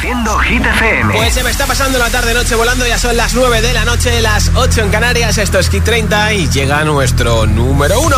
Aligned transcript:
Reproduciendo 0.00 0.38
Hit 0.38 0.64
FM. 0.64 1.14
Pues 1.14 1.34
se 1.34 1.44
me 1.44 1.50
está 1.50 1.66
pasando 1.66 1.98
la 1.98 2.08
tarde 2.08 2.32
noche 2.32 2.54
volando, 2.54 2.86
ya 2.86 2.98
son 2.98 3.14
las 3.18 3.34
9 3.34 3.60
de 3.60 3.74
la 3.74 3.84
noche, 3.84 4.22
las 4.22 4.50
8 4.54 4.80
en 4.82 4.90
Canarias, 4.90 5.36
esto 5.36 5.58
es 5.58 5.68
Hit 5.68 5.84
30 5.84 6.32
y 6.32 6.48
llega 6.48 6.82
nuestro 6.84 7.46
número 7.46 8.00
1. 8.00 8.16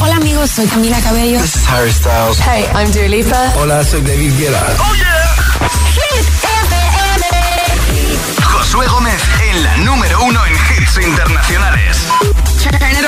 Hola 0.00 0.16
amigos, 0.16 0.50
soy 0.50 0.66
Camila 0.66 1.00
Cabello. 1.00 1.40
This 1.40 1.54
is 1.54 1.68
Harry 1.68 1.92
Styles. 1.92 2.40
Hey, 2.40 2.66
I'm 2.74 2.90
Dua 2.90 3.06
Lipa. 3.06 3.52
Hola, 3.56 3.84
soy 3.84 4.00
David 4.00 4.36
Guetta. 4.36 4.66
Oh 4.80 4.94
yeah. 4.96 5.36
Hit 5.94 6.26
FM. 6.42 7.26
Josué 8.42 8.86
Gómez 8.88 9.22
en 9.48 9.62
la 9.62 9.76
número 9.76 10.24
1 10.24 10.46
en 10.46 10.54
hits 10.54 10.98
internacionales. 11.06 11.98
Turn 12.60 12.74
it 12.90 13.06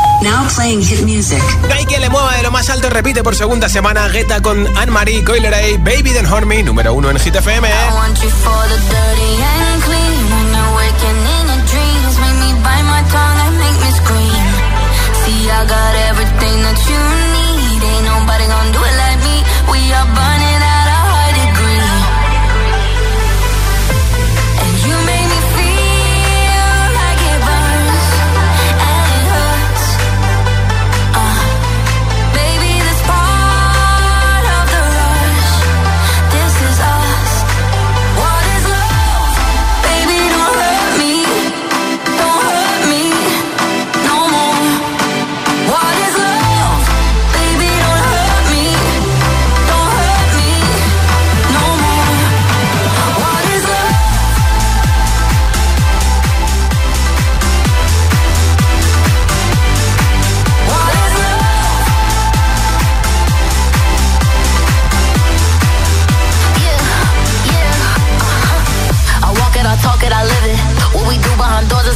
on. 0.00 0.05
Now 0.22 0.48
playing 0.54 0.82
hit 0.82 1.02
music. 1.04 1.42
Hay 1.72 1.84
que 1.86 1.98
le 1.98 2.08
mueva 2.08 2.34
de 2.36 2.42
lo 2.42 2.50
más 2.50 2.68
alto 2.70 2.88
repite 2.90 3.22
por 3.22 3.34
segunda 3.34 3.68
semana 3.68 4.08
Guetta 4.08 4.40
con 4.40 4.66
Anne-Marie 4.76 5.24
Coileray, 5.24 5.76
Baby 5.78 6.12
Then 6.12 6.26
Hurt 6.26 6.46
Me, 6.46 6.62
número 6.62 6.94
uno 6.94 7.10
en 7.10 7.18
Hit 7.18 7.36
FM. 7.36 7.68
I 7.68 7.94
want 7.94 8.22
you 8.22 8.30
for 8.30 8.68
the 8.68 8.86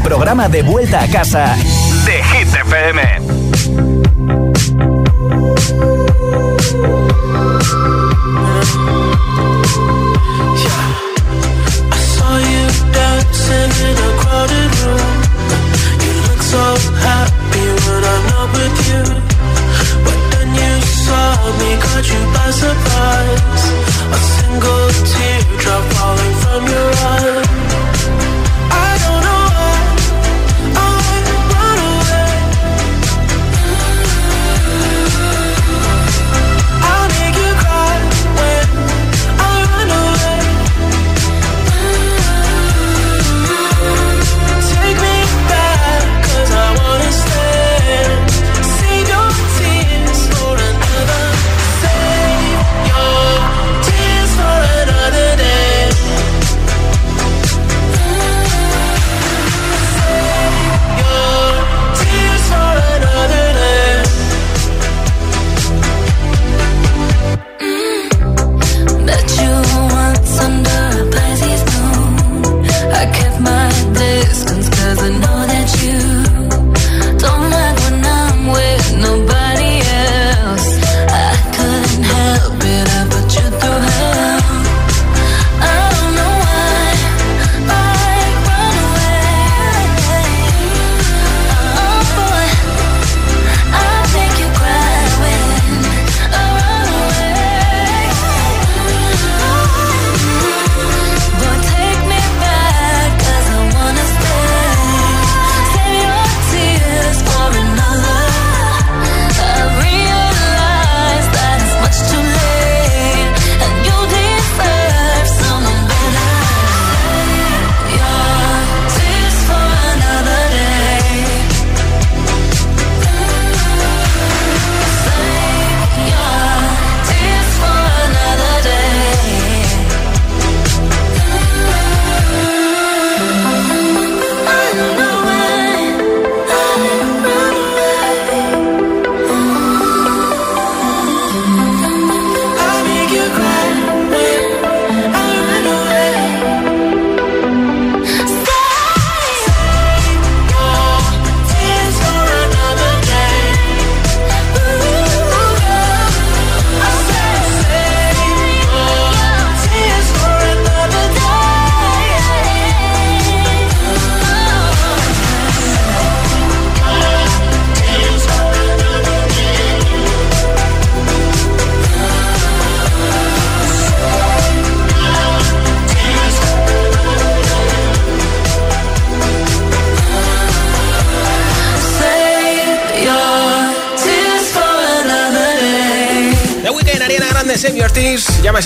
Programa 0.00 0.48
de 0.48 0.62
vuelta 0.62 1.02
a 1.02 1.08
casa 1.08 1.56
de 2.04 2.22
Hit 2.22 2.48
FM. 2.54 3.18
a 24.10 24.16
single 24.16 24.88
teardrop 25.12 25.84
falling 25.92 26.34
from 26.42 26.66
your 26.66 26.90
eye. 26.94 27.47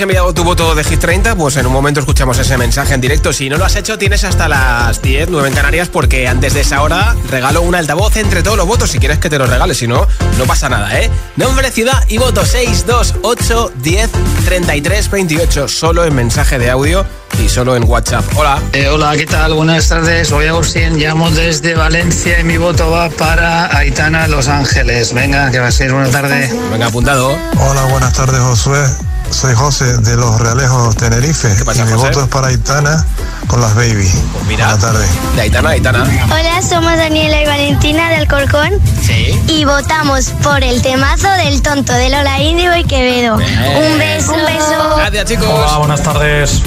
Enviado 0.03 0.35
tu 0.35 0.43
voto 0.43 0.75
de 0.75 0.83
Hit 0.83 1.01
30, 1.01 1.37
pues 1.37 1.57
en 1.57 1.67
un 1.67 1.73
momento 1.73 2.01
escuchamos 2.01 2.37
ese 2.39 2.57
mensaje 2.57 2.95
en 2.95 3.01
directo. 3.01 3.33
Si 3.33 3.49
no 3.49 3.57
lo 3.57 3.65
has 3.65 3.77
hecho, 3.77 3.99
tienes 3.99 4.25
hasta 4.25 4.49
las 4.49 5.01
10, 5.01 5.29
9 5.31 5.49
en 5.49 5.55
Canarias, 5.55 5.89
porque 5.89 6.27
antes 6.27 6.55
de 6.55 6.61
esa 6.63 6.83
hora 6.83 7.15
regalo 7.31 7.63
un 7.63 7.75
altavoz 7.75 8.17
entre 8.17 8.43
todos 8.43 8.57
los 8.57 8.67
votos. 8.67 8.91
Si 8.91 8.99
quieres 8.99 9.19
que 9.19 9.31
te 9.31 9.39
lo 9.39 9.47
regale, 9.47 9.75
si 9.75 9.87
no, 9.87 10.09
no 10.39 10.45
pasa 10.45 10.69
nada, 10.69 10.99
¿eh? 11.01 11.11
Nombre, 11.37 11.71
ciudad 11.71 12.05
y 12.09 12.19
voto 12.19 12.45
628 12.45 13.73
10 13.77 14.11
33 14.45 15.11
28. 15.11 15.69
Solo 15.69 16.05
en 16.05 16.15
mensaje 16.15 16.59
de 16.59 16.71
audio 16.71 17.07
y 17.39 17.49
solo 17.49 17.77
en 17.77 17.85
WhatsApp. 17.85 18.25
Hola. 18.35 18.61
Eh, 18.73 18.89
hola, 18.89 19.17
¿qué 19.17 19.27
tal? 19.27 19.55
Buenas 19.55 19.89
tardes. 19.89 20.29
Soy 20.29 20.47
Agustín, 20.47 20.99
llamo 20.99 21.31
desde 21.31 21.75
Valencia 21.75 22.41
y 22.41 22.45
mi 22.45 22.57
voto 22.57 22.91
va 22.91 23.09
para 23.11 23.77
Aitana 23.77 24.27
Los 24.27 24.49
Ángeles. 24.49 25.15
Venga, 25.15 25.51
que 25.53 25.61
va 25.61 25.69
a 25.69 25.73
ser 25.73 25.93
buena 25.93 26.11
tarde. 26.11 26.53
Venga, 26.73 26.87
apuntado. 26.87 27.37
Hola, 27.61 27.85
buenas 27.85 28.13
tardes, 28.13 28.41
Josué. 28.41 29.12
Soy 29.33 29.55
José 29.55 29.97
de 29.99 30.17
Los 30.17 30.41
Realejos 30.41 30.95
Tenerife. 30.97 31.53
¿Qué 31.57 31.65
pasa, 31.65 31.81
y 31.83 31.85
mi 31.87 31.93
José? 31.93 32.07
voto 32.09 32.23
es 32.23 32.29
para 32.29 32.49
Aitana 32.49 33.05
con 33.49 33.61
las 33.61 33.75
baby. 33.75 34.09
Pues 34.33 34.45
mira. 34.47 34.67
Buenas 34.67 34.81
tardes. 34.81 35.09
De 35.35 35.41
Aitana, 35.43 35.71
Aitana. 35.71 36.05
Hola, 36.27 36.63
somos 36.63 36.97
Daniela 36.97 37.43
y 37.43 37.47
Valentina 37.47 38.11
de 38.11 38.17
Alcorcón 38.17 38.71
Sí. 39.05 39.41
y 39.49 39.65
votamos 39.65 40.27
por 40.43 40.63
el 40.63 40.81
temazo 40.83 41.29
del 41.45 41.61
tonto 41.63 41.93
de 41.93 42.11
Lola 42.11 42.41
Índigo 42.41 42.75
y 42.77 42.85
Quevedo. 42.85 43.35
Un 43.37 43.99
beso, 43.99 44.33
un 44.35 44.45
beso. 44.45 44.97
Gracias, 44.97 45.25
chicos. 45.25 45.49
Hola, 45.51 45.79
buenas 45.79 46.03
tardes. 46.03 46.61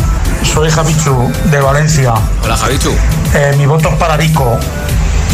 Soy 0.54 0.70
Javichu, 0.70 1.32
de 1.46 1.62
Valencia. 1.62 2.14
Hola, 2.44 2.58
Javichu. 2.58 2.94
Eh, 3.34 3.54
mi 3.58 3.66
voto 3.68 3.90
es 3.90 3.96
para 3.96 4.18
Vico, 4.18 4.58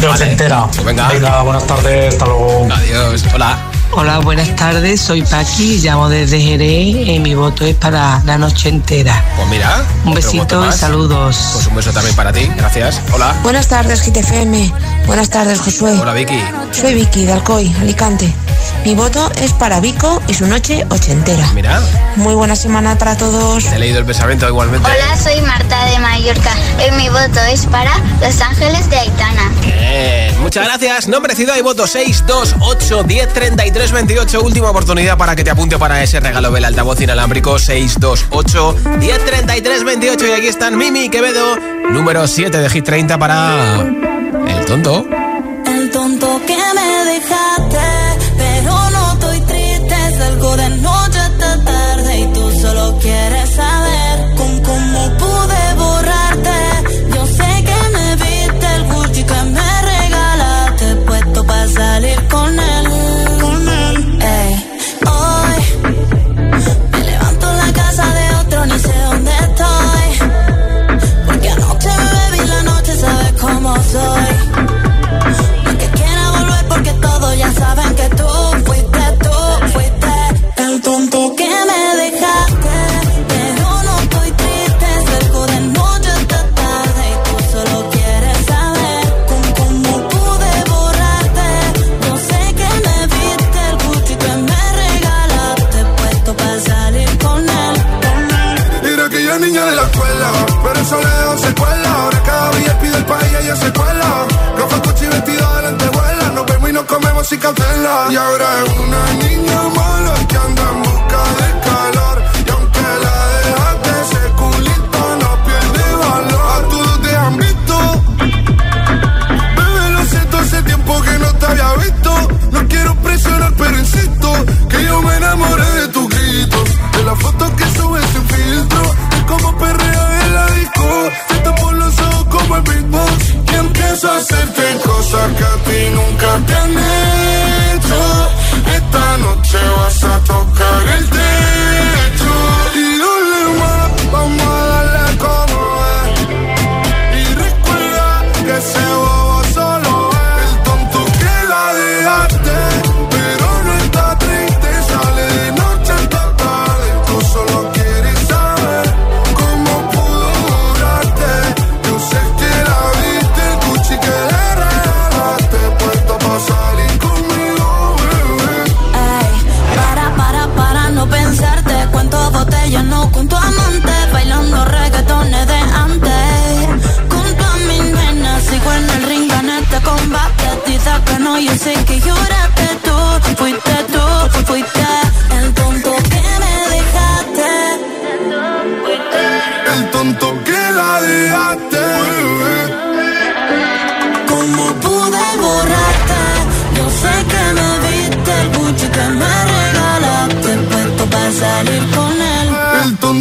de 0.00 0.06
Vale. 0.06 0.22
Ochentera. 0.24 0.66
Pues 0.66 0.84
venga. 0.84 1.42
buenas 1.42 1.66
tardes, 1.66 2.12
hasta 2.12 2.24
luego. 2.26 2.68
Adiós. 2.72 3.24
Hola. 3.34 3.58
Hola, 3.94 4.20
buenas 4.20 4.56
tardes. 4.56 5.02
Soy 5.02 5.20
Paqui, 5.20 5.78
llamo 5.78 6.08
desde 6.08 6.40
Jerez 6.40 7.06
y 7.06 7.18
mi 7.20 7.34
voto 7.34 7.66
es 7.66 7.74
para 7.74 8.22
la 8.24 8.38
noche 8.38 8.70
entera. 8.70 9.22
Pues 9.36 9.48
mira. 9.48 9.84
Un 10.06 10.14
besito 10.14 10.66
y 10.66 10.72
saludos. 10.72 11.50
Pues 11.52 11.66
un 11.66 11.76
beso 11.76 11.92
también 11.92 12.16
para 12.16 12.32
ti. 12.32 12.50
Gracias. 12.56 13.02
Hola. 13.12 13.34
Buenas 13.42 13.68
tardes, 13.68 14.02
GTFM. 14.02 14.72
Buenas 15.06 15.28
tardes, 15.28 15.60
Josué. 15.60 15.92
Hola, 16.00 16.14
Vicky. 16.14 16.42
Soy 16.70 16.94
Vicky 16.94 17.26
de 17.26 17.32
Alcoy, 17.32 17.70
Alicante. 17.80 18.32
Mi 18.84 18.94
voto 18.94 19.30
es 19.36 19.52
para 19.52 19.78
Vico 19.80 20.22
y 20.26 20.34
su 20.34 20.46
noche 20.46 20.86
ochentera. 20.88 21.46
Mira. 21.52 21.80
Muy 22.16 22.34
buena 22.34 22.56
semana 22.56 22.96
para 22.96 23.16
todos. 23.16 23.64
Te 23.64 23.76
he 23.76 23.78
leído 23.78 23.98
el 23.98 24.06
pensamiento 24.06 24.48
igualmente. 24.48 24.88
Hola, 24.88 25.16
soy 25.22 25.40
Marta 25.42 25.84
de 25.86 25.98
Mallorca 25.98 26.50
y 26.86 26.90
mi 26.92 27.08
voto 27.08 27.40
es 27.50 27.66
para 27.66 27.92
Los 28.20 28.40
Ángeles 28.40 28.88
de 28.90 28.98
Aitana. 28.98 29.52
Bien, 29.60 30.40
muchas 30.40 30.64
gracias. 30.64 31.08
Nombre, 31.08 31.36
ciudad 31.36 31.56
y 31.56 31.60
voto 31.60 31.86
628 31.86 33.04
10 33.82 33.90
33 33.90 33.92
28. 33.92 34.42
Última 34.42 34.70
oportunidad 34.70 35.18
para 35.18 35.34
que 35.34 35.42
te 35.42 35.50
apunte 35.50 35.76
para 35.76 36.02
ese 36.02 36.20
regalo 36.20 36.52
del 36.52 36.64
altavoz 36.64 37.00
inalámbrico 37.00 37.58
628 37.58 38.76
10 39.00 39.24
33 39.24 39.84
28. 39.84 40.26
Y 40.26 40.30
aquí 40.30 40.46
están 40.46 40.78
Mimi 40.78 41.08
Quevedo, 41.08 41.56
número 41.90 42.28
7 42.28 42.58
de 42.58 42.70
Hit 42.70 42.84
30 42.84 43.18
para 43.18 43.80
el 43.82 44.64
tonto. 44.66 45.04
El 45.66 45.90
tonto 45.90 46.40
que 46.46 46.56
me 46.56 47.12
dejaste, 47.12 47.78
pero 48.36 48.90
no 48.90 49.12
estoy 49.14 49.40
triste. 49.40 49.96
Salgo 50.16 50.56
de 50.56 50.68
noche 50.68 51.18
hasta 51.18 51.64
tarde 51.64 52.20
y 52.20 52.32
tú 52.32 52.52
solo 52.60 52.98
quieres 53.00 53.31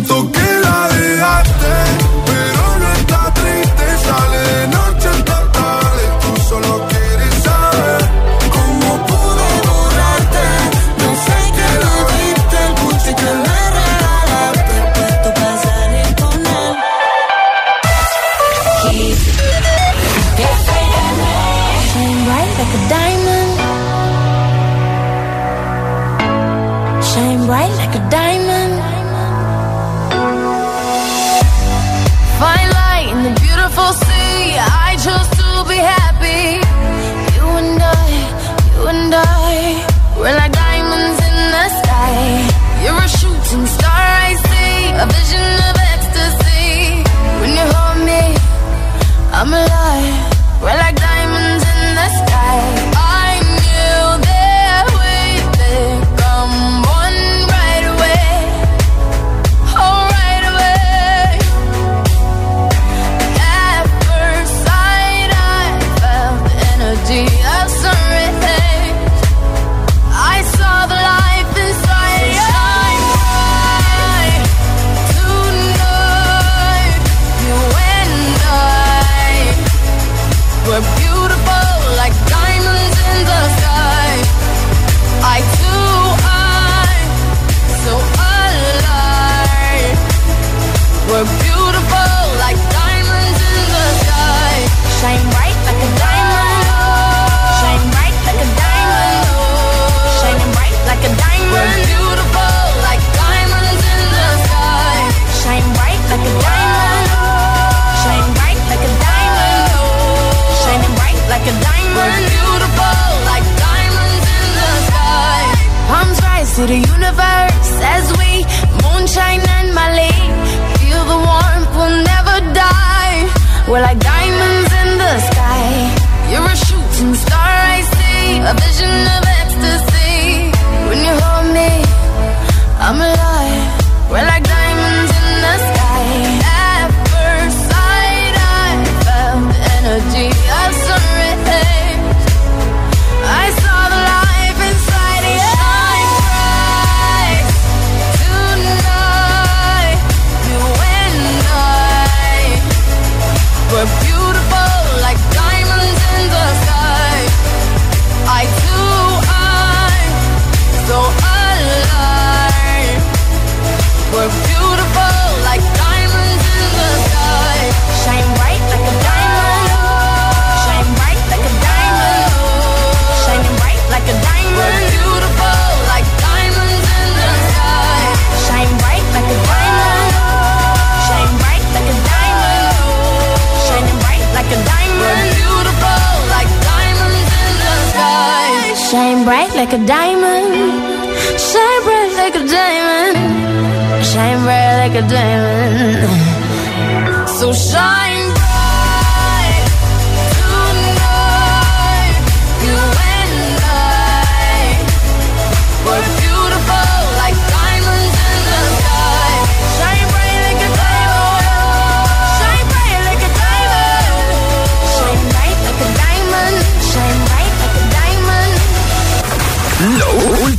Que 0.08 0.41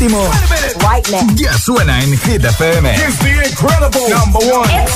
último 0.03 0.29
ya 1.37 1.57
suena 1.59 2.03
en 2.03 2.19
Hit 2.19 2.45
FM. 2.45 2.91
Ed 2.91 3.03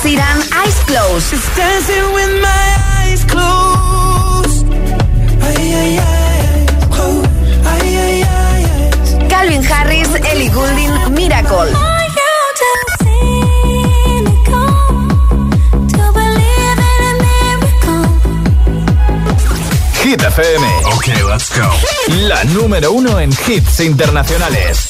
Sheeran, 0.03 0.41
Eyes 0.65 0.75
Closed. 0.87 1.31
Just 1.31 1.57
dancing 1.57 2.13
with 2.13 2.43
my 2.43 2.77
eyes 2.99 3.25
closed. 3.25 4.67
Ay, 5.43 5.75
ay, 5.75 5.99
ay, 5.99 6.67
closed. 6.91 7.29
Ay, 7.67 7.97
ay, 7.97 8.23
ay, 8.23 8.65
ay. 8.65 9.29
Calvin 9.29 9.63
Harris, 9.63 10.09
Ellie 10.15 10.49
Goulding, 10.49 11.15
Miracle. 11.15 11.71
Hit 20.03 20.23
FM. 20.23 20.65
Ok, 20.95 21.07
let's 21.29 21.51
go. 21.51 21.69
La 22.29 22.45
número 22.45 22.93
uno 22.93 23.19
en 23.19 23.31
hits 23.31 23.81
internacionales. 23.81 24.86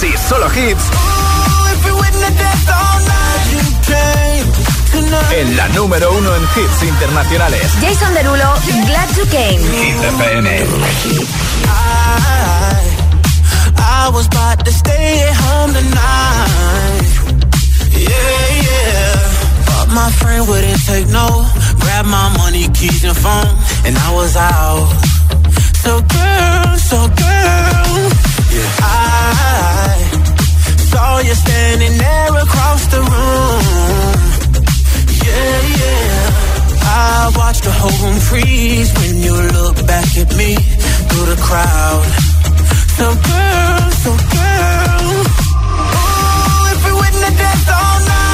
Hits 0.00 0.14
y 0.14 0.28
solo 0.28 0.46
hits. 0.54 0.84
En 5.32 5.56
la 5.56 5.68
número 5.68 6.12
uno 6.12 6.34
en 6.34 6.42
hits 6.42 6.82
internacionales. 6.82 7.62
Jason 7.80 8.14
Derulo, 8.14 8.54
Glad 8.86 9.08
You 9.16 9.26
Came. 9.30 9.58
Hit 9.58 9.96
FM. 10.04 10.48
I, 11.66 12.76
I 13.76 14.10
was 14.12 14.26
about 14.26 14.64
to 14.64 14.70
stay 14.72 15.28
at 15.28 15.36
home 15.36 15.72
tonight. 15.72 17.02
Yeah, 17.92 18.62
yeah. 18.62 19.14
But 19.66 19.88
my 19.94 20.10
friend 20.12 20.46
wouldn't 20.48 20.84
take 20.86 21.08
no. 21.08 21.44
Grab 21.80 22.06
my 22.06 22.28
money, 22.36 22.68
keys, 22.68 23.04
and 23.04 23.16
phone. 23.16 23.48
And 23.84 23.96
I 23.98 24.14
was 24.14 24.36
out. 24.36 24.88
So, 25.82 26.00
girl, 26.02 26.76
so, 26.76 27.08
girl. 27.08 28.17
Yeah. 28.54 28.70
I 28.80 29.96
saw 30.90 31.18
you 31.18 31.34
standing 31.34 31.94
there 31.98 32.34
across 32.46 32.82
the 32.94 33.00
room. 33.12 33.64
Yeah, 35.24 35.58
yeah. 35.80 36.82
I 36.82 37.32
watched 37.36 37.64
the 37.64 37.72
whole 37.80 37.98
room 38.02 38.18
freeze 38.20 38.90
when 38.98 39.16
you 39.26 39.34
look 39.58 39.76
back 39.86 40.10
at 40.22 40.30
me 40.36 40.54
through 41.08 41.26
the 41.32 41.38
crowd. 41.48 42.06
So 42.96 43.06
girl, 43.30 43.90
so 44.04 44.10
girl. 44.36 45.10
Ooh, 45.98 46.72
if 46.72 46.80
we 46.86 46.92
wouldn't 47.00 47.24
have 47.28 47.36
danced 47.38 47.68
all 47.68 47.98
night. 48.08 48.27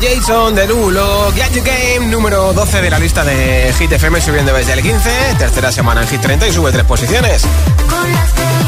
Jason 0.00 0.54
Derulo, 0.54 1.32
Glad 1.34 1.50
You 1.52 1.62
Game, 1.64 2.06
número 2.06 2.52
12 2.52 2.82
de 2.82 2.90
la 2.90 2.98
lista 2.98 3.24
de 3.24 3.72
Hit 3.78 3.92
FM, 3.92 4.20
subiendo 4.20 4.52
desde 4.52 4.72
el 4.72 4.82
15, 4.82 5.10
tercera 5.38 5.72
semana 5.72 6.02
en 6.02 6.08
Hit 6.08 6.20
30 6.20 6.48
y 6.48 6.52
sube 6.52 6.70
tres 6.72 6.84
posiciones. 6.84 7.42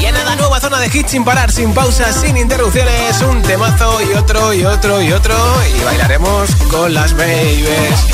En 0.01 0.15
la 0.15 0.37
nueva 0.37 0.59
zona 0.61 0.79
de 0.79 0.89
hit 0.89 1.07
sin 1.07 1.25
parar, 1.25 1.51
sin 1.51 1.75
pausas, 1.75 2.21
sin 2.21 2.37
interrupciones, 2.37 3.21
un 3.23 3.43
temazo 3.43 4.01
y 4.03 4.17
otro 4.17 4.55
y 4.55 4.65
otro 4.65 5.03
y 5.03 5.13
otro, 5.13 5.35
y 5.77 5.85
bailaremos 5.85 6.51
con 6.71 6.95
las 6.95 7.15
babies. 7.15 8.07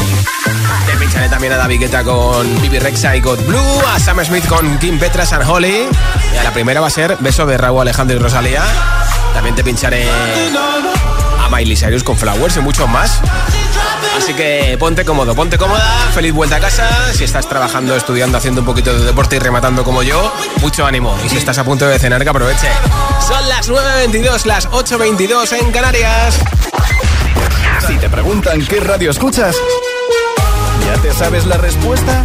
Te 0.87 0.97
pincharé 0.99 1.29
también 1.29 1.53
a 1.53 1.57
David 1.57 1.81
Guetta 1.81 2.03
con 2.03 2.63
Bibi 2.63 2.81
Rexa 2.81 3.15
y 3.17 3.21
God 3.21 3.39
Blue, 3.47 3.83
a 3.95 4.01
Sam 4.01 4.25
Smith 4.25 4.47
con 4.47 4.79
Kim 4.79 4.99
Petras 4.99 5.33
and 5.33 5.49
Holly, 5.49 5.87
y 6.33 6.37
a 6.37 6.43
la 6.43 6.53
primera 6.53 6.81
va 6.81 6.89
a 6.89 6.91
ser 6.91 7.17
Beso 7.21 7.47
de 7.47 7.59
Raúl 7.59 7.83
Alejandro 7.83 8.17
y 8.17 8.21
Rosalía. 8.21 8.65
También 9.35 9.55
te 9.55 9.63
pincharé 9.63 10.09
Miley 11.55 11.77
Cyrus 11.77 12.03
con 12.03 12.17
Flowers 12.17 12.57
y 12.57 12.61
mucho 12.61 12.89
más. 12.89 13.21
Así 14.17 14.35
que 14.35 14.77
ponte 14.79 15.05
cómodo, 15.05 15.35
ponte 15.35 15.57
cómoda, 15.57 15.85
feliz 16.13 16.33
vuelta 16.33 16.57
a 16.57 16.61
casa. 16.61 16.89
Si 17.13 17.23
estás 17.23 17.49
trabajando, 17.49 17.95
estudiando, 17.95 18.39
haciendo 18.39 18.63
un 18.63 18.67
poquito 18.67 18.93
de 18.93 19.05
deporte 19.05 19.37
y 19.37 19.39
rematando 19.39 19.85
como 19.85 20.03
yo, 20.03 20.33
mucho 20.61 20.85
ánimo. 20.85 21.17
Y 21.25 21.29
si 21.29 21.37
estás 21.37 21.59
a 21.59 21.65
punto 21.65 21.87
de 21.87 21.99
cenar, 21.99 22.25
que 22.25 22.31
aproveche. 22.31 22.69
Son 23.27 23.49
las 23.49 23.71
9.22, 23.71 24.47
las 24.47 24.69
8.22 24.69 25.53
en 25.61 25.71
Canarias. 25.71 26.41
Si 27.87 27.97
te 27.99 28.09
preguntan 28.09 28.65
qué 28.67 28.81
radio 28.81 29.11
escuchas, 29.11 29.55
¿ya 30.87 31.01
te 31.03 31.13
sabes 31.13 31.47
la 31.47 31.57
respuesta? 31.57 32.25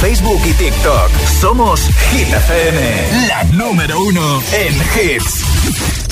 Facebook 0.00 0.40
y 0.46 0.52
TikTok. 0.54 1.10
Somos 1.40 1.80
Hit 2.10 2.28
FM, 2.28 3.26
la 3.28 3.44
número 3.44 4.00
uno 4.00 4.42
en 4.52 4.74
hits. 4.74 6.11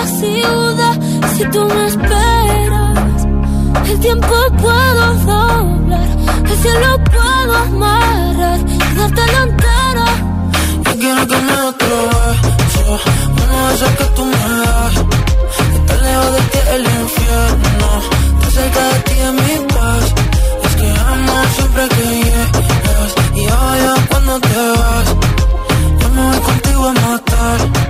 la 0.00 0.06
ciudad. 0.06 0.96
Si 1.36 1.44
tú 1.52 1.60
me 1.74 1.86
esperas, 1.86 3.26
el 3.90 4.00
tiempo 4.00 4.34
puedo 4.64 5.04
doblar. 5.30 6.08
El 6.50 6.56
cielo 6.62 6.90
puedo 7.14 7.52
amarrar 7.68 8.60
y 8.60 8.94
darte 8.98 9.22
la 9.34 9.40
entera. 9.48 10.08
Yo 10.84 10.92
quiero 11.02 11.22
que 11.30 11.36
me 11.46 11.56
otro 11.70 11.96
beso, 12.58 12.86
uno 13.42 13.58
de 13.80 13.88
que 13.98 14.06
tú 14.16 14.24
me 14.32 14.44
das. 14.62 14.94
Estar 15.76 16.00
lejos 16.06 16.30
de 16.36 16.42
ti 16.52 16.58
el 16.76 16.84
infierno, 17.00 17.88
estar 18.32 18.52
cerca 18.56 18.82
de 18.92 18.98
ti 19.06 19.16
es 19.26 19.32
mi 19.42 19.56
paz. 19.74 20.04
Es 20.64 20.74
que 20.78 20.88
amo 21.12 21.34
siempre 21.56 21.88
que 21.94 22.04
llegas 22.24 23.10
y 23.34 23.42
odio 23.64 23.94
cuando 24.10 24.40
te 24.48 24.60
vas. 24.78 25.08
Yo 26.00 26.08
me 26.14 26.22
voy 26.30 26.40
contigo 26.48 26.88
a 26.88 26.92
matar 26.92 27.89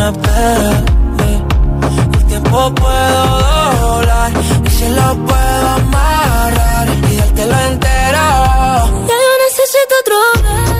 me 0.00 0.06
el 2.18 2.26
tiempo 2.26 2.74
puedo 2.74 3.22
doblar 3.80 4.32
y 4.64 4.70
si 4.70 4.88
lo 4.88 5.14
puedo 5.26 5.68
amarrar 5.68 6.88
y 7.10 7.16
dártelo 7.16 7.58
entero. 7.68 8.26
Ya 9.08 9.16
yo 9.24 9.32
necesito 9.44 9.94
otro. 10.00 10.79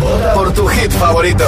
Vota 0.00 0.32
por 0.34 0.52
tu 0.52 0.66
hit 0.68 0.92
favorito. 0.92 1.44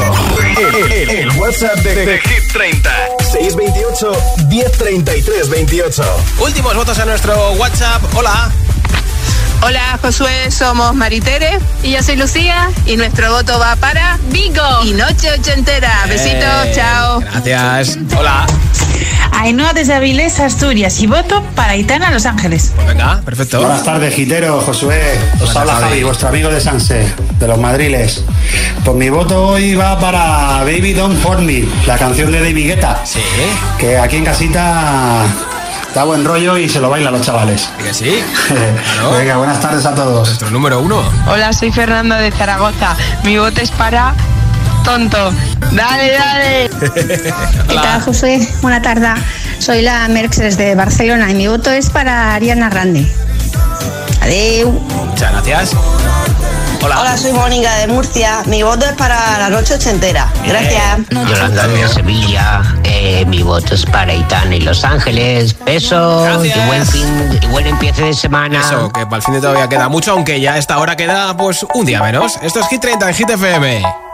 El, 0.58 0.92
el- 0.92 1.10
el 1.10 1.30
WhatsApp 1.38 1.76
de, 1.78 1.94
de 2.06 2.18
Hit 2.18 2.52
30. 2.52 2.90
628 3.20 4.12
1033 4.48 5.48
28. 5.50 6.02
Últimos 6.40 6.74
votos 6.74 6.98
a 6.98 7.04
nuestro 7.04 7.52
WhatsApp. 7.52 8.02
Hola. 8.14 8.50
Hola 9.62 9.98
Josué, 10.00 10.50
somos 10.50 10.94
Maritere 10.94 11.58
y 11.82 11.92
yo 11.92 12.02
soy 12.02 12.16
Lucía 12.16 12.70
y 12.86 12.96
nuestro 12.96 13.30
voto 13.30 13.58
va 13.58 13.76
para 13.76 14.18
Vigo 14.30 14.62
y 14.84 14.92
Noche 14.92 15.30
Ochentera. 15.38 15.92
Besitos, 16.08 16.72
chao. 16.74 17.20
Gracias. 17.20 17.98
Hola. 18.18 18.46
Ainhoa 19.32 19.72
desde 19.74 19.94
Avilés, 19.94 20.40
Asturias 20.40 21.00
y 21.00 21.06
voto 21.06 21.42
para 21.54 21.72
Aitana, 21.72 22.10
Los 22.10 22.24
Ángeles. 22.26 22.72
Pues 22.74 22.88
venga, 22.88 23.20
perfecto. 23.22 23.60
Buenas 23.60 23.84
tardes, 23.84 24.14
Gitero, 24.14 24.60
Josué. 24.62 25.18
Os 25.34 25.38
Buenas, 25.38 25.56
habla 25.56 25.72
Javi. 25.74 25.84
Javi, 25.88 26.02
vuestro 26.04 26.28
amigo 26.28 26.48
de 26.48 26.60
Sanse, 26.60 27.14
de 27.38 27.46
los 27.46 27.58
Madriles. 27.58 28.24
Pues 28.84 28.96
mi 28.96 29.10
voto 29.10 29.48
hoy 29.48 29.74
va 29.74 29.98
para 30.00 30.64
Baby 30.64 30.94
Don't 30.94 31.24
Hurt 31.24 31.40
Me, 31.40 31.64
la 31.86 31.98
canción 31.98 32.32
de 32.32 32.40
David 32.40 32.66
Guetta. 32.66 33.00
Sí. 33.04 33.20
Que 33.78 33.98
aquí 33.98 34.16
en 34.16 34.24
casita 34.24 35.24
da 35.94 36.04
buen 36.04 36.24
rollo 36.24 36.56
y 36.56 36.68
se 36.68 36.80
lo 36.80 36.90
bailan 36.90 37.12
los 37.12 37.22
chavales. 37.22 37.68
Que 37.78 37.92
sí. 37.92 38.22
Venga, 39.18 39.36
buenas 39.36 39.60
tardes 39.60 39.84
a 39.86 39.94
todos. 39.94 40.28
Nuestro 40.28 40.50
número 40.50 40.80
uno. 40.80 41.02
Hola, 41.26 41.52
soy 41.52 41.72
Fernanda 41.72 42.18
de 42.18 42.30
Zaragoza. 42.30 42.96
Mi 43.24 43.38
voto 43.38 43.60
es 43.60 43.70
para 43.70 44.14
Tonto. 44.84 45.32
Dale, 45.72 46.12
dale. 46.12 46.70
¿Qué 47.68 47.74
tal, 47.74 48.00
José? 48.02 48.48
Buena 48.62 48.80
tarde. 48.80 49.08
Soy 49.58 49.82
la 49.82 50.08
Merx 50.08 50.38
desde 50.38 50.74
Barcelona 50.74 51.30
y 51.30 51.34
mi 51.34 51.48
voto 51.48 51.70
es 51.70 51.90
para 51.90 52.34
Ariana 52.34 52.70
Grande. 52.70 53.06
Adeu. 54.22 54.70
Muchas 54.70 55.32
gracias. 55.32 55.76
Hola. 56.82 57.00
Hola, 57.00 57.16
soy 57.16 57.32
Mónica 57.32 57.74
de 57.76 57.86
Murcia. 57.88 58.42
Mi 58.46 58.62
voto 58.62 58.86
es 58.86 58.92
para 58.92 59.38
la 59.38 59.50
noche 59.50 59.74
ochentera. 59.74 60.32
Gracias. 60.46 61.00
Yolanda 61.28 61.66
de 61.68 61.88
Sevilla, 61.88 62.62
eh, 62.84 63.24
mi 63.26 63.42
voto 63.42 63.74
es 63.74 63.84
para 63.84 64.14
Itana 64.14 64.56
y 64.56 64.60
Los 64.60 64.84
Ángeles. 64.84 65.54
Besos 65.64 66.44
y 66.44 66.66
buen 66.66 66.86
fin 66.86 67.38
y 67.42 67.46
buen 67.48 67.66
empiece 67.66 68.02
de 68.04 68.14
semana. 68.14 68.60
Eso, 68.60 68.90
que 68.92 69.04
para 69.04 69.16
el 69.16 69.22
fin 69.22 69.34
de 69.34 69.40
todavía 69.40 69.68
queda 69.68 69.88
mucho, 69.88 70.12
aunque 70.12 70.40
ya 70.40 70.54
a 70.54 70.58
esta 70.58 70.78
hora 70.78 70.96
queda 70.96 71.36
pues 71.36 71.66
un 71.74 71.84
día 71.84 72.02
menos. 72.02 72.38
Esto 72.42 72.60
es 72.60 72.68
Hit 72.68 72.80
30 72.80 73.08
en 73.08 73.14
Hit 73.14 73.30
FM. 73.30 74.09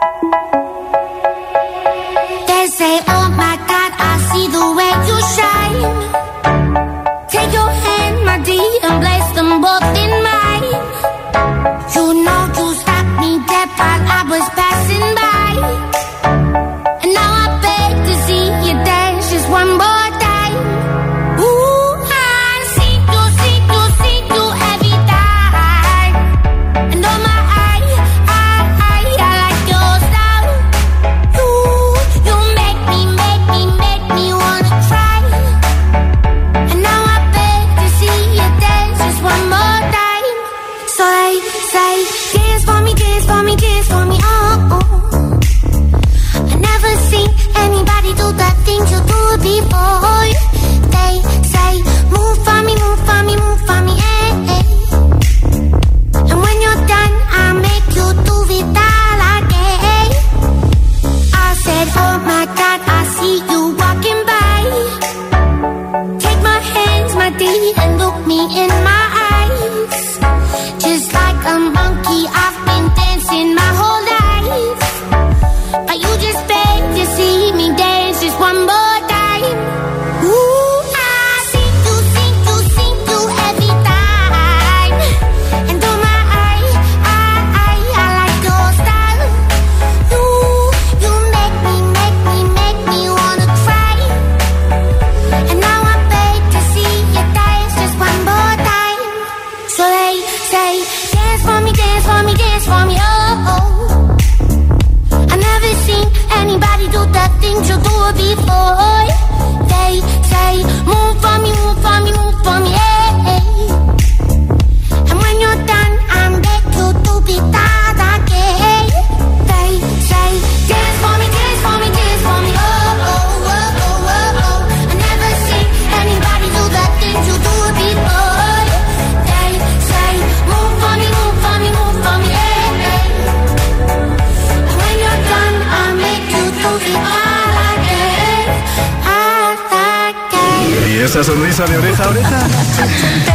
Sonrisa 141.57 141.65
de 141.65 141.77
oreja 141.77 142.03
a 142.03 142.09
oreja? 142.09 143.26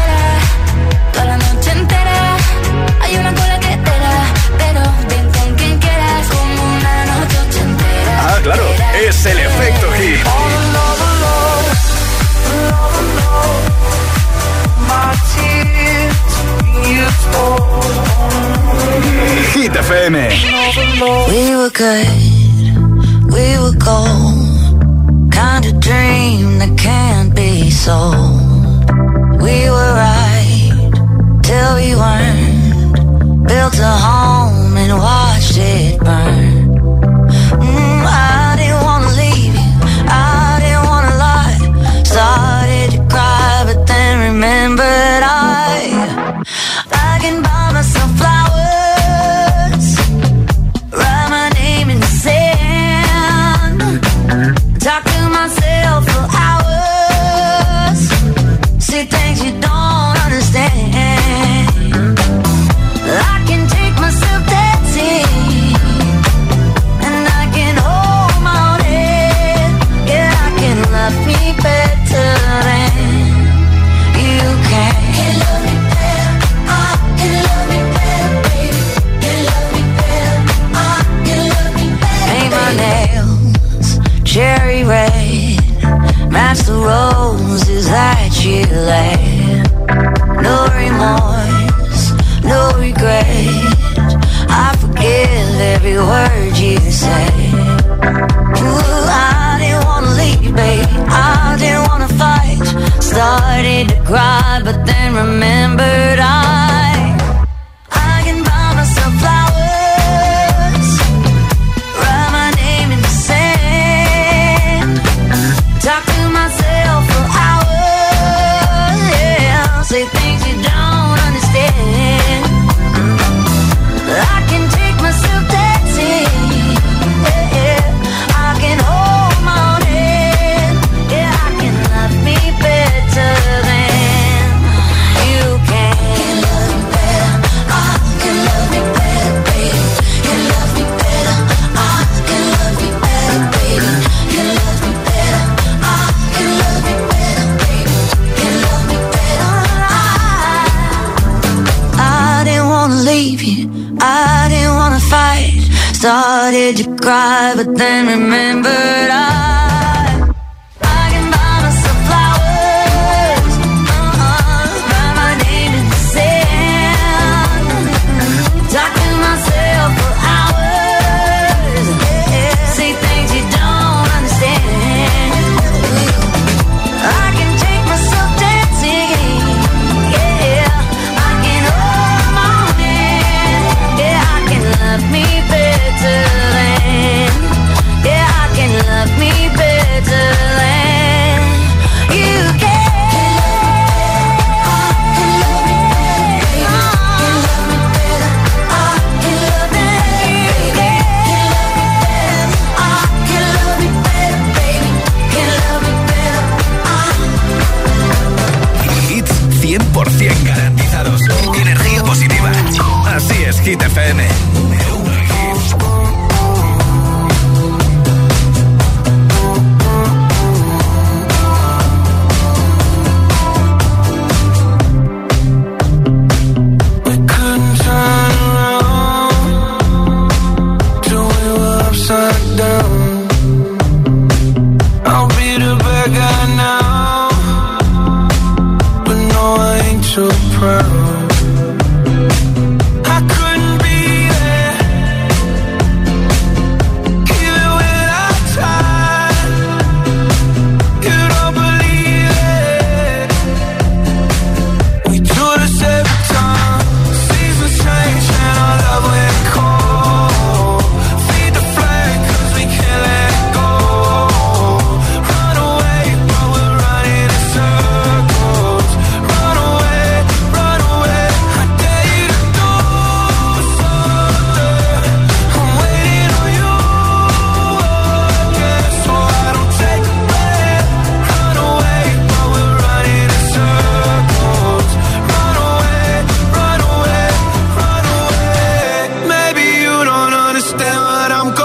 Understand 290.72 291.00
what 291.00 291.32
I'm 291.32 291.54
going 291.54 291.61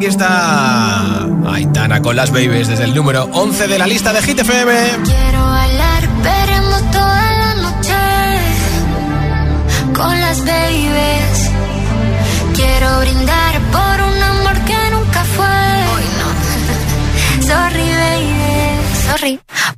aquí 0.00 0.06
está 0.06 1.26
Aitana 1.46 2.00
con 2.00 2.16
las 2.16 2.30
babies 2.30 2.68
desde 2.68 2.84
el 2.84 2.94
número 2.94 3.24
11 3.34 3.68
de 3.68 3.78
la 3.78 3.86
lista 3.86 4.14
de 4.14 4.22
Hit 4.22 4.38
FM. 4.38 4.72
Quiero 5.04 5.44
bailar, 5.44 6.08
veremos 6.22 6.90
toda 6.90 7.32
la 7.32 7.54
noche 7.56 7.92
con 9.94 10.18
las 10.18 10.42
babies. 10.46 11.50
Quiero 12.54 13.00
brindar 13.00 13.39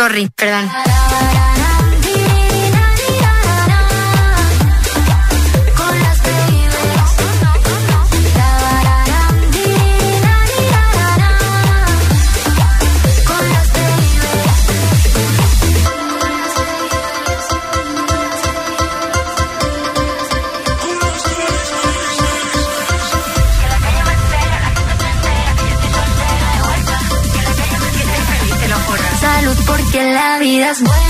sorry, 0.00 0.30
perdón. 0.34 0.70
Vida 30.40 30.70
es 30.70 30.80
buena, 30.80 31.09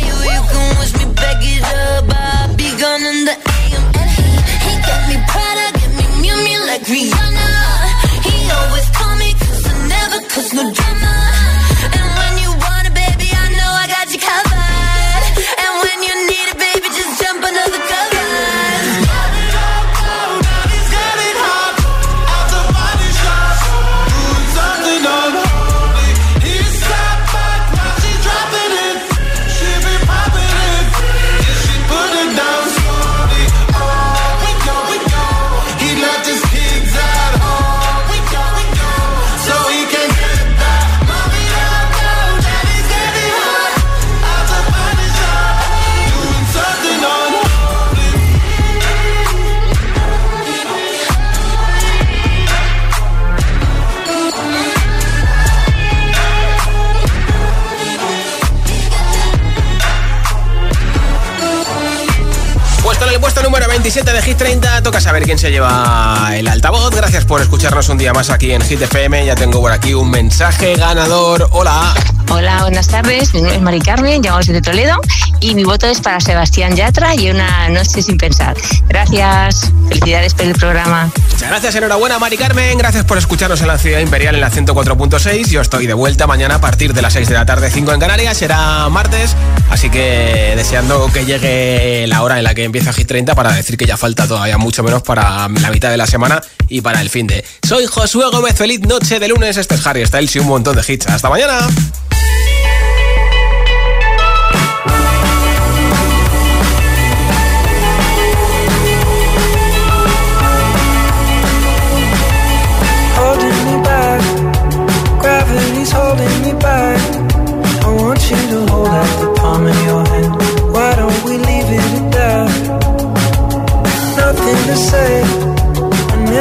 27 63.83 64.13
de 64.13 64.21
Hit 64.21 64.37
30 64.37 64.83
toca 64.83 65.01
saber 65.01 65.23
quién 65.23 65.39
se 65.39 65.49
lleva 65.49 66.29
el 66.35 66.47
altavoz. 66.47 66.93
Gracias 66.93 67.25
por 67.25 67.41
escucharnos 67.41 67.89
un 67.89 67.97
día 67.97 68.13
más 68.13 68.29
aquí 68.29 68.51
en 68.51 68.61
Hit 68.61 68.79
FM. 68.79 69.25
Ya 69.25 69.33
tengo 69.33 69.59
por 69.59 69.71
aquí 69.71 69.95
un 69.95 70.11
mensaje 70.11 70.75
ganador. 70.75 71.47
Hola. 71.49 71.91
Hola, 72.29 72.61
buenas 72.61 72.87
tardes. 72.87 73.33
Mi 73.33 73.41
nombre 73.41 73.57
es 73.57 73.61
Mari 73.63 73.79
Carmen, 73.79 74.21
llamo 74.21 74.39
de 74.39 74.61
Toledo 74.61 75.01
y 75.41 75.55
mi 75.55 75.63
voto 75.63 75.87
es 75.87 75.99
para 75.99 76.19
Sebastián 76.19 76.75
Yatra 76.75 77.15
y 77.15 77.29
una 77.29 77.67
noche 77.69 78.01
sin 78.01 78.17
pensar. 78.17 78.55
Gracias. 78.87 79.71
Felicidades 79.89 80.33
por 80.33 80.45
el 80.45 80.53
programa. 80.53 81.11
Muchas 81.31 81.49
gracias, 81.49 81.75
enhorabuena 81.75 82.19
Mari 82.19 82.37
Carmen. 82.37 82.77
Gracias 82.77 83.03
por 83.05 83.17
escucharnos 83.17 83.59
en 83.61 83.67
la 83.67 83.77
Ciudad 83.77 83.99
Imperial 83.99 84.35
en 84.35 84.41
la 84.41 84.51
104.6. 84.51 85.47
Yo 85.47 85.61
estoy 85.61 85.87
de 85.87 85.93
vuelta 85.93 86.27
mañana 86.27 86.55
a 86.55 86.61
partir 86.61 86.93
de 86.93 87.01
las 87.01 87.13
6 87.13 87.27
de 87.27 87.33
la 87.33 87.45
tarde, 87.45 87.71
5 87.71 87.91
en 87.91 87.99
Canarias. 87.99 88.37
Será 88.37 88.87
martes, 88.89 89.35
así 89.69 89.89
que 89.89 90.53
deseando 90.55 91.11
que 91.11 91.25
llegue 91.25 92.05
la 92.07 92.21
hora 92.21 92.37
en 92.37 92.43
la 92.43 92.53
que 92.53 92.63
empieza 92.63 92.93
Hit 92.93 93.07
30 93.07 93.33
para 93.33 93.51
decir 93.51 93.77
que 93.77 93.85
ya 93.85 93.97
falta 93.97 94.27
todavía 94.27 94.57
mucho 94.57 94.83
menos 94.83 95.01
para 95.01 95.49
la 95.49 95.71
mitad 95.71 95.89
de 95.89 95.97
la 95.97 96.05
semana 96.05 96.41
y 96.67 96.81
para 96.81 97.01
el 97.01 97.09
fin 97.09 97.25
de. 97.25 97.43
Soy 97.67 97.87
Josué 97.87 98.25
Gómez. 98.31 98.55
Feliz 98.55 98.81
noche 98.81 99.19
de 99.19 99.27
lunes. 99.27 99.57
Este 99.57 99.75
es 99.75 99.87
Harry 99.87 100.05
Styles 100.05 100.35
y 100.35 100.39
un 100.39 100.47
montón 100.47 100.75
de 100.75 100.83
hits. 100.87 101.07
Hasta 101.07 101.29
mañana. 101.29 101.67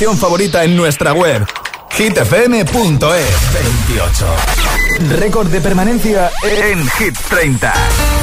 Canción 0.00 0.16
favorita 0.16 0.64
en 0.64 0.76
nuestra 0.76 1.12
web 1.12 1.46
hitfm.es 1.90 3.52
28. 3.90 4.26
Récord 5.18 5.48
de 5.48 5.60
permanencia 5.60 6.30
en 6.42 6.88
Hit 6.88 7.18
30. 7.28 8.19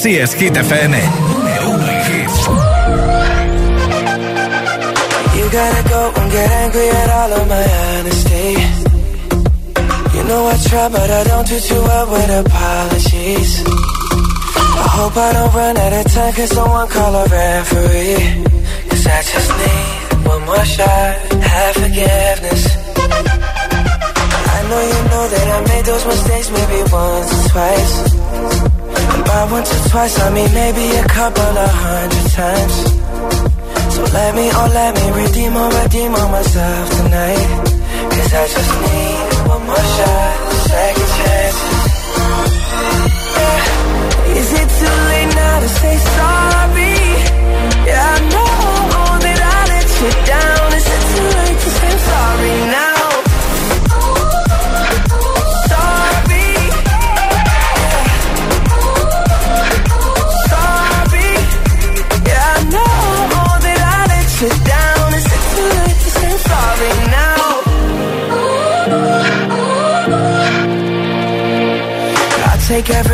Así 0.00 0.16
es, 0.16 0.32
Hit 0.32 0.56
FM. 0.56 0.94
You 5.36 5.44
gotta 5.52 5.82
go 5.90 6.12
and 6.16 6.32
get 6.32 6.50
angry 6.64 6.88
at 6.88 7.10
all 7.10 7.32
of 7.34 7.46
my 7.46 7.66
honesty. 7.84 8.56
You 10.16 10.22
know 10.24 10.46
I 10.48 10.56
try, 10.68 10.88
but 10.88 11.10
I 11.10 11.24
don't 11.24 11.46
do 11.46 11.60
too 11.60 11.82
well 11.82 12.06
with 12.12 12.30
apologies. 12.46 13.62
I 14.84 14.88
hope 14.96 15.16
I 15.18 15.32
don't 15.34 15.52
run 15.52 15.76
out 15.76 15.92
of 15.92 16.12
time, 16.14 16.32
cause 16.32 16.48
someone 16.48 16.88
call 16.88 17.14
a 17.16 17.24
referee. 17.28 18.44
Cause 18.88 19.06
I 19.06 19.20
just 19.20 19.50
need 19.60 20.26
one 20.26 20.42
more 20.46 20.64
shot, 20.64 21.12
have 21.44 21.74
forgiveness. 21.76 22.62
I 24.56 24.58
know 24.64 24.80
you 24.80 25.00
know 25.12 25.24
that 25.28 25.46
I 25.56 25.60
made 25.68 25.84
those 25.84 26.06
mistakes 26.06 26.48
maybe 26.56 26.90
once 26.90 27.32
or 27.36 27.48
twice. 27.50 28.79
By 29.26 29.42
once 29.50 29.70
or 29.76 29.88
twice, 29.90 30.18
I 30.20 30.28
mean 30.36 30.52
maybe 30.54 30.84
a 30.96 31.04
couple 31.08 31.52
of 31.64 31.70
hundred 31.70 32.26
times. 32.32 32.74
So 33.94 34.02
let 34.14 34.34
me, 34.34 34.46
oh 34.52 34.68
let 34.74 34.90
me 34.98 35.06
redeem 35.22 35.52
or 35.56 35.68
redeem 35.82 36.14
on 36.14 36.30
myself 36.30 36.84
tonight 36.96 37.48
Cause 38.12 38.32
I 38.32 38.44
just 38.54 38.72
need 38.86 39.48
one 39.48 39.62
more 39.66 39.84
shot, 39.94 40.34
second 40.70 41.10
chance 41.18 41.58
yeah. 43.40 44.38
Is 44.40 44.48
it 44.60 44.68
too 44.78 44.94
late 45.10 45.32
now 45.34 45.56
to 45.60 45.68
say 45.80 45.96
sorry? 46.16 46.96
Yeah, 47.88 48.14
I 48.14 48.18
know 48.32 49.18
that 49.26 49.40
I 49.42 49.60
let 49.74 49.88
you 50.00 50.10
down 50.32 50.66
Is 50.78 50.86
it 50.96 51.02
too 51.12 51.28
late 51.40 51.58
to 51.64 51.70
say? 51.78 51.92
Sorry, 52.10 52.54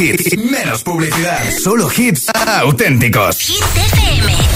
hits, 0.00 0.36
menos 0.38 0.82
publicidad. 0.82 1.38
Solo 1.62 1.90
hits 1.94 2.26
auténticos. 2.34 3.38
Hit 3.38 3.64
FM. 3.76 4.49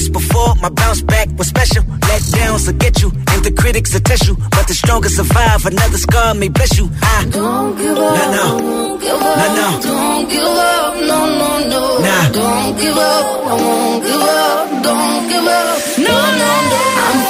Twice 0.00 0.08
before. 0.08 0.54
My 0.56 0.68
bounce 0.68 1.02
back 1.02 1.28
was 1.36 1.48
special. 1.48 1.84
Let 2.08 2.22
downs 2.32 2.66
will 2.66 2.74
get 2.74 3.02
you, 3.02 3.10
and 3.10 3.44
the 3.44 3.52
critics 3.52 3.92
will 3.92 4.00
test 4.00 4.26
you. 4.26 4.36
But 4.50 4.66
the 4.68 4.74
strongest 4.74 5.16
survive. 5.16 5.66
Another 5.66 5.98
scar 5.98 6.34
may 6.34 6.48
bless 6.48 6.78
you. 6.78 6.90
I 7.02 7.26
Don't 7.30 7.76
give 7.76 7.98
up. 7.98 8.16
No, 8.16 8.32
no. 8.32 8.58
Don't 8.58 9.00
give 9.00 9.22
up. 9.22 9.36
No, 9.36 9.54
no. 9.58 9.80
Don't 9.82 10.28
give 10.28 10.42
up. 10.42 10.94
No, 11.10 11.18
no, 11.40 11.68
no. 11.68 11.98
Nah. 11.98 12.28
Don't 12.32 12.78
give 12.80 12.96
up. 12.96 13.26
I 13.50 13.54
won't 13.62 14.04
give 14.04 14.22
up. 14.22 14.82
Don't 14.82 15.28
give 15.28 15.46
up. 15.46 15.98
No, 15.98 16.16
no, 16.42 16.50
no. 16.70 16.80
I'm 17.06 17.29